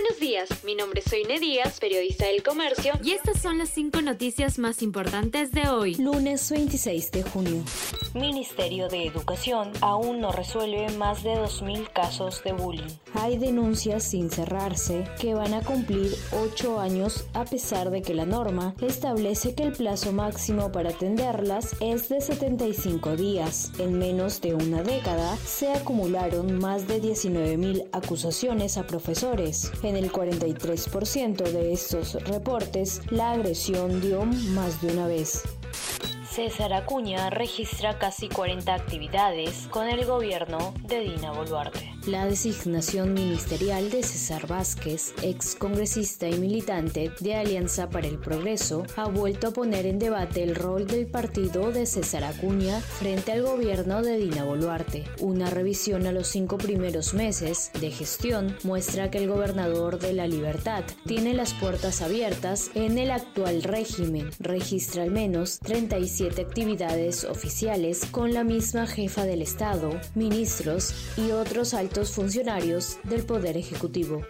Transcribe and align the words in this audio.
Buenos 0.00 0.20
días, 0.20 0.48
mi 0.62 0.76
nombre 0.76 1.00
es 1.04 1.10
Soine 1.10 1.40
Díaz, 1.40 1.80
periodista 1.80 2.26
del 2.26 2.44
Comercio. 2.44 2.92
Y 3.02 3.14
estas 3.14 3.42
son 3.42 3.58
las 3.58 3.70
cinco 3.70 4.00
noticias 4.00 4.56
más 4.60 4.80
importantes 4.80 5.50
de 5.50 5.68
hoy. 5.68 5.96
Lunes 5.96 6.48
26 6.52 7.10
de 7.10 7.24
junio. 7.24 7.64
Ministerio 8.14 8.88
de 8.88 9.06
Educación 9.06 9.72
aún 9.80 10.20
no 10.20 10.30
resuelve 10.30 10.88
más 10.96 11.24
de 11.24 11.30
2.000 11.30 11.92
casos 11.92 12.42
de 12.44 12.52
bullying. 12.52 12.88
Hay 13.14 13.38
denuncias 13.38 14.04
sin 14.04 14.30
cerrarse 14.30 15.04
que 15.20 15.34
van 15.34 15.52
a 15.52 15.62
cumplir 15.62 16.14
8 16.32 16.78
años 16.78 17.26
a 17.34 17.44
pesar 17.44 17.90
de 17.90 18.00
que 18.00 18.14
la 18.14 18.24
norma 18.24 18.76
establece 18.80 19.56
que 19.56 19.64
el 19.64 19.72
plazo 19.72 20.12
máximo 20.12 20.70
para 20.70 20.90
atenderlas 20.90 21.74
es 21.80 22.08
de 22.08 22.20
75 22.20 23.16
días. 23.16 23.72
En 23.80 23.98
menos 23.98 24.40
de 24.40 24.54
una 24.54 24.84
década 24.84 25.36
se 25.38 25.72
acumularon 25.72 26.56
más 26.58 26.86
de 26.86 27.02
19.000 27.02 27.88
acusaciones 27.92 28.78
a 28.78 28.86
profesores. 28.86 29.72
En 29.88 29.96
el 29.96 30.12
43% 30.12 31.50
de 31.50 31.72
estos 31.72 32.22
reportes, 32.26 33.00
la 33.10 33.30
agresión 33.30 34.02
dio 34.02 34.22
más 34.26 34.82
de 34.82 34.92
una 34.92 35.06
vez. 35.06 35.44
César 36.30 36.74
Acuña 36.74 37.30
registra 37.30 37.98
casi 37.98 38.28
40 38.28 38.74
actividades 38.74 39.66
con 39.70 39.88
el 39.88 40.04
gobierno 40.04 40.74
de 40.84 41.00
Dina 41.00 41.32
Boluarte. 41.32 41.97
La 42.08 42.24
designación 42.24 43.12
ministerial 43.12 43.90
de 43.90 44.02
César 44.02 44.46
Vázquez, 44.46 45.12
ex 45.22 45.54
congresista 45.54 46.26
y 46.26 46.38
militante 46.38 47.12
de 47.20 47.34
Alianza 47.34 47.90
para 47.90 48.06
el 48.06 48.18
Progreso, 48.18 48.86
ha 48.96 49.08
vuelto 49.08 49.48
a 49.48 49.50
poner 49.50 49.84
en 49.84 49.98
debate 49.98 50.42
el 50.42 50.54
rol 50.54 50.86
del 50.86 51.06
partido 51.06 51.70
de 51.70 51.84
César 51.84 52.24
Acuña 52.24 52.80
frente 52.80 53.32
al 53.32 53.42
gobierno 53.42 54.00
de 54.00 54.16
Dina 54.16 54.44
Boluarte. 54.44 55.04
Una 55.20 55.50
revisión 55.50 56.06
a 56.06 56.12
los 56.12 56.28
cinco 56.28 56.56
primeros 56.56 57.12
meses 57.12 57.70
de 57.78 57.90
gestión 57.90 58.56
muestra 58.62 59.10
que 59.10 59.18
el 59.18 59.28
gobernador 59.28 59.98
de 59.98 60.14
la 60.14 60.26
Libertad 60.26 60.84
tiene 61.04 61.34
las 61.34 61.52
puertas 61.52 62.00
abiertas 62.00 62.70
en 62.74 62.96
el 62.96 63.10
actual 63.10 63.62
régimen. 63.62 64.30
Registra 64.38 65.02
al 65.02 65.10
menos 65.10 65.58
37 65.58 66.40
actividades 66.40 67.24
oficiales 67.24 68.06
con 68.10 68.32
la 68.32 68.44
misma 68.44 68.86
jefa 68.86 69.26
del 69.26 69.42
Estado, 69.42 69.90
ministros 70.14 70.94
y 71.18 71.32
otros 71.32 71.74
altos 71.74 71.97
funcionarios 72.04 72.98
del 73.04 73.24
Poder 73.24 73.56
Ejecutivo. 73.56 74.22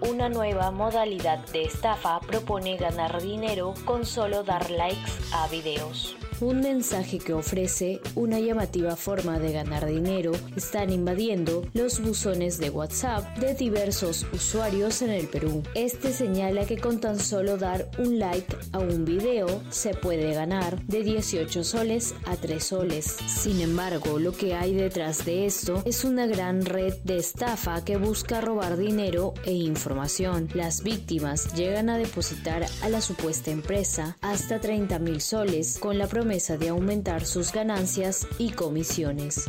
Una 0.00 0.28
nueva 0.28 0.70
modalidad 0.70 1.38
de 1.52 1.64
estafa 1.64 2.20
propone 2.20 2.76
ganar 2.76 3.22
dinero 3.22 3.74
con 3.84 4.04
solo 4.04 4.42
dar 4.42 4.70
likes 4.70 5.12
a 5.32 5.46
videos 5.48 6.16
un 6.44 6.60
mensaje 6.60 7.18
que 7.18 7.32
ofrece 7.32 8.00
una 8.14 8.38
llamativa 8.38 8.96
forma 8.96 9.38
de 9.38 9.52
ganar 9.52 9.86
dinero 9.86 10.32
están 10.56 10.90
invadiendo 10.90 11.62
los 11.72 12.00
buzones 12.00 12.58
de 12.58 12.68
WhatsApp 12.68 13.38
de 13.38 13.54
diversos 13.54 14.26
usuarios 14.30 15.00
en 15.00 15.10
el 15.10 15.26
Perú. 15.26 15.62
Este 15.74 16.12
señala 16.12 16.66
que 16.66 16.76
con 16.76 17.00
tan 17.00 17.18
solo 17.18 17.56
dar 17.56 17.88
un 17.98 18.18
like 18.18 18.54
a 18.72 18.78
un 18.78 19.06
video 19.06 19.62
se 19.70 19.94
puede 19.94 20.34
ganar 20.34 20.82
de 20.82 21.02
18 21.02 21.64
soles 21.64 22.14
a 22.26 22.36
3 22.36 22.62
soles. 22.62 23.16
Sin 23.26 23.62
embargo, 23.62 24.18
lo 24.18 24.32
que 24.32 24.54
hay 24.54 24.74
detrás 24.74 25.24
de 25.24 25.46
esto 25.46 25.82
es 25.86 26.04
una 26.04 26.26
gran 26.26 26.66
red 26.66 26.94
de 27.04 27.16
estafa 27.16 27.84
que 27.84 27.96
busca 27.96 28.42
robar 28.42 28.76
dinero 28.76 29.32
e 29.46 29.52
información. 29.52 30.48
Las 30.52 30.82
víctimas 30.82 31.54
llegan 31.54 31.88
a 31.88 31.96
depositar 31.96 32.66
a 32.82 32.88
la 32.90 33.00
supuesta 33.00 33.50
empresa 33.50 34.18
hasta 34.20 34.60
30 34.60 34.98
mil 34.98 35.22
soles 35.22 35.78
con 35.78 35.96
la 35.96 36.06
promesa 36.34 36.56
de 36.56 36.70
aumentar 36.70 37.24
sus 37.24 37.52
ganancias 37.52 38.26
y 38.38 38.50
comisiones. 38.50 39.46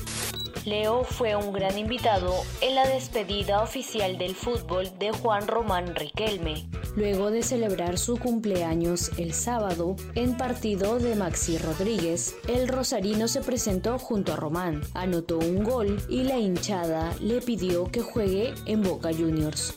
Leo 0.65 1.03
fue 1.03 1.35
un 1.35 1.51
gran 1.51 1.79
invitado 1.79 2.31
en 2.61 2.75
la 2.75 2.87
despedida 2.87 3.63
oficial 3.63 4.19
del 4.19 4.35
fútbol 4.35 4.91
de 4.99 5.11
Juan 5.11 5.47
Román 5.47 5.95
Riquelme. 5.95 6.67
Luego 6.95 7.31
de 7.31 7.41
celebrar 7.41 7.97
su 7.97 8.17
cumpleaños 8.19 9.11
el 9.17 9.33
sábado 9.33 9.95
en 10.13 10.37
partido 10.37 10.99
de 10.99 11.15
Maxi 11.15 11.57
Rodríguez, 11.57 12.35
el 12.47 12.67
rosarino 12.67 13.27
se 13.27 13.41
presentó 13.41 13.97
junto 13.97 14.33
a 14.33 14.35
Román, 14.35 14.81
anotó 14.93 15.39
un 15.39 15.63
gol 15.63 15.97
y 16.07 16.21
la 16.21 16.37
hinchada 16.37 17.15
le 17.19 17.41
pidió 17.41 17.85
que 17.85 18.01
juegue 18.01 18.53
en 18.67 18.83
Boca 18.83 19.09
Juniors. 19.11 19.73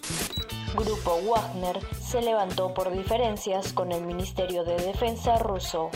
Grupo 0.77 1.19
Wagner 1.27 1.81
se 2.01 2.21
levantó 2.21 2.75
por 2.75 2.93
diferencias 2.93 3.73
con 3.73 3.93
el 3.93 4.05
Ministerio 4.05 4.65
de 4.65 4.77
Defensa 4.77 5.39
ruso. 5.39 5.91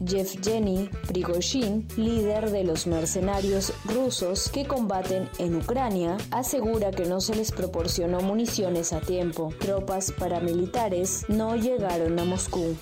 Yevgeny 0.00 0.88
Prigozhin, 1.06 1.86
líder 1.96 2.50
de 2.50 2.64
los 2.64 2.86
mercenarios 2.86 3.72
rusos 3.84 4.48
que 4.48 4.66
combaten 4.66 5.28
en 5.38 5.56
Ucrania, 5.56 6.16
asegura 6.30 6.90
que 6.90 7.06
no 7.06 7.20
se 7.20 7.34
les 7.34 7.52
proporcionó 7.52 8.20
municiones 8.20 8.92
a 8.92 9.00
tiempo. 9.00 9.52
Tropas 9.58 10.12
paramilitares 10.12 11.24
no 11.28 11.56
llegaron 11.56 12.18
a 12.18 12.24
Moscú. 12.24 12.76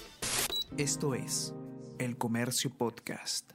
Esto 0.76 1.14
es 1.14 1.54
El 1.98 2.18
Comercio 2.18 2.70
Podcast. 2.76 3.52